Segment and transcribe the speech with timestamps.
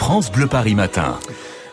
[0.00, 1.18] France Bleu Paris Matin.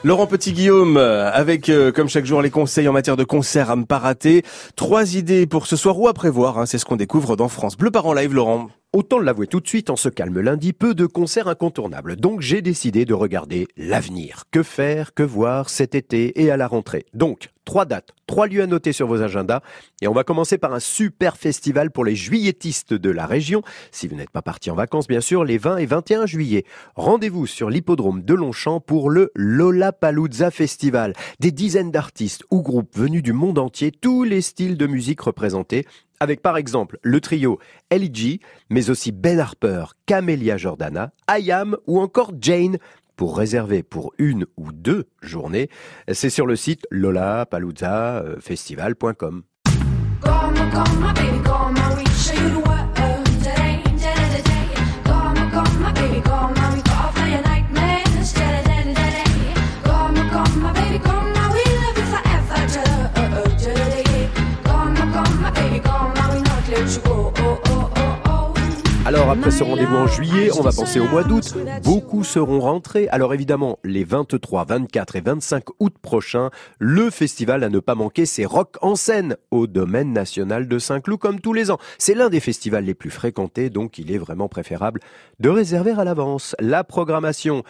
[0.04, 3.86] Laurent Petit-Guillaume, avec euh, comme chaque jour les conseils en matière de concert à ne
[3.86, 4.44] pas rater.
[4.76, 7.78] Trois idées pour ce soir ou à prévoir, hein, c'est ce qu'on découvre dans France
[7.78, 8.68] Bleu Parent Live, Laurent.
[8.98, 12.16] Autant l'avouer tout de suite, en ce calme lundi, peu de concerts incontournables.
[12.16, 14.46] Donc j'ai décidé de regarder l'avenir.
[14.50, 17.06] Que faire, que voir cet été et à la rentrée?
[17.14, 19.60] Donc, trois dates, trois lieux à noter sur vos agendas.
[20.02, 23.62] Et on va commencer par un super festival pour les juilletistes de la région.
[23.92, 26.66] Si vous n'êtes pas parti en vacances, bien sûr, les 20 et 21 juillet.
[26.96, 31.14] Rendez-vous sur l'hippodrome de Longchamp pour le Lollapalooza Festival.
[31.40, 35.86] Des dizaines d'artistes ou groupes venus du monde entier, tous les styles de musique représentés
[36.20, 37.60] avec par exemple le trio
[37.92, 38.40] LG,
[38.70, 42.78] mais aussi Ben Harper, Camélia Jordana, Ayam ou encore Jane.
[43.16, 45.70] Pour réserver pour une ou deux journées,
[46.12, 49.42] c'est sur le site lollapaloozafestival.com.
[69.18, 71.56] Alors après ce rendez-vous en juillet, on va penser au mois d'août.
[71.84, 73.08] Beaucoup seront rentrés.
[73.08, 78.28] Alors évidemment, les 23, 24 et 25 août prochains, le festival à ne pas manquer,
[78.28, 81.80] c'est Rock en scène au domaine national de Saint-Cloud comme tous les ans.
[81.98, 85.00] C'est l'un des festivals les plus fréquentés, donc il est vraiment préférable
[85.40, 86.56] de réserver à l'avance.
[86.60, 87.64] La programmation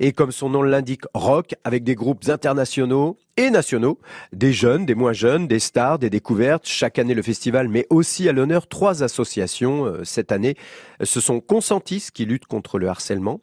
[0.00, 3.98] et comme son nom l'indique, rock avec des groupes internationaux et nationaux,
[4.32, 6.66] des jeunes, des moins jeunes, des stars, des découvertes.
[6.66, 9.86] Chaque année le festival met aussi à l'honneur trois associations.
[9.86, 10.56] Euh, cette année,
[11.02, 13.40] ce sont Consentis qui lutte contre le harcèlement,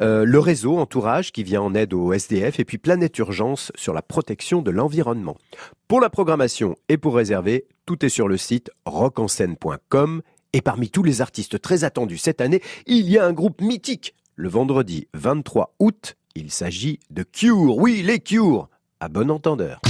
[0.00, 3.94] euh, le réseau Entourage qui vient en aide au SDF et puis Planète Urgence sur
[3.94, 5.36] la protection de l'environnement.
[5.88, 11.02] Pour la programmation et pour réserver, tout est sur le site rockanscène.com et parmi tous
[11.02, 15.76] les artistes très attendus cette année, il y a un groupe mythique le vendredi 23
[15.78, 17.76] août, il s'agit de Cure.
[17.78, 18.68] Oui, les Cure.
[18.98, 19.80] À bon entendeur.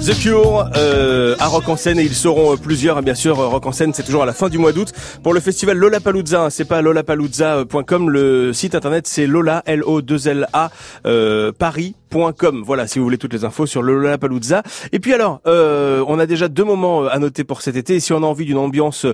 [0.00, 3.66] The Cure euh, à Rock en scène et ils seront euh, plusieurs bien sûr Rock
[3.66, 4.92] en scène c'est toujours à la fin du mois d'août.
[5.22, 10.00] Pour le festival Lollapalooza hein, c'est pas lollapalooza.com le site internet c'est lola l o
[10.00, 10.70] 2 l a
[11.04, 11.52] euh,
[12.64, 14.62] voilà si vous voulez toutes les infos sur le Lollapalooza.
[14.92, 18.00] Et puis alors euh, on a déjà deux moments à noter pour cet été.
[18.00, 19.06] Si on a envie d'une ambiance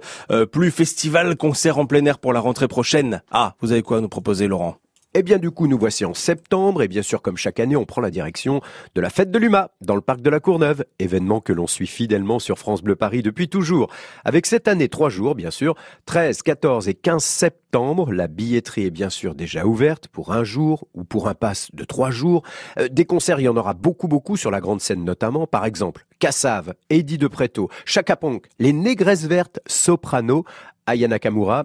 [0.52, 3.22] plus festival concert en plein air pour la rentrée prochaine.
[3.32, 4.76] Ah vous avez quoi à nous proposer Laurent?
[5.18, 7.86] Eh bien, du coup, nous voici en septembre, et bien sûr, comme chaque année, on
[7.86, 8.60] prend la direction
[8.94, 11.86] de la fête de l'UMA, dans le parc de la Courneuve, événement que l'on suit
[11.86, 13.90] fidèlement sur France Bleu Paris depuis toujours.
[14.26, 15.74] Avec cette année, trois jours, bien sûr,
[16.04, 20.86] 13, 14 et 15 septembre, la billetterie est bien sûr déjà ouverte pour un jour
[20.92, 22.42] ou pour un pass de trois jours.
[22.78, 25.64] Euh, des concerts, il y en aura beaucoup, beaucoup sur la grande scène notamment, par
[25.64, 30.44] exemple, Cassave, Eddie de Preto, Chaka Ponk, les Négresses Vertes, Soprano,
[30.86, 31.64] Aya Nakamura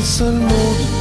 [0.00, 0.99] dansen mot.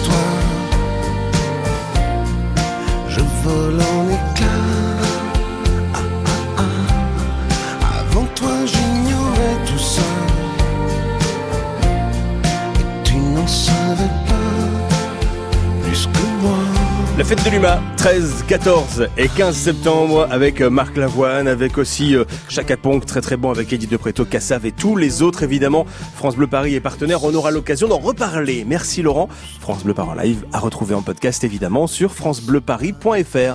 [17.19, 22.15] La fête de l'UMA, 13, 14 et 15 septembre avec euh, Marc Lavoine, avec aussi
[22.15, 25.85] euh, Chaka très très bon avec Edith de Preto, Cassav et tous les autres évidemment.
[26.15, 28.63] France Bleu Paris est partenaire, on aura l'occasion d'en reparler.
[28.65, 29.27] Merci Laurent.
[29.59, 33.39] France Bleu Paris Live à retrouver en podcast évidemment sur francebleuparis.fr.